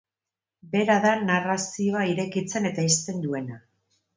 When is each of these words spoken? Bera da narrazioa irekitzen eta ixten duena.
Bera 0.71 0.95
da 1.03 1.11
narrazioa 1.27 2.07
irekitzen 2.15 2.69
eta 2.71 2.87
ixten 2.93 3.25
duena. 3.27 3.63